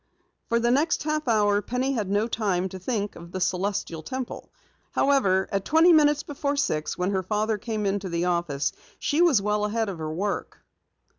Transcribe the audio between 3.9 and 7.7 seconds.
Temple. However, at twenty minutes before six, when her father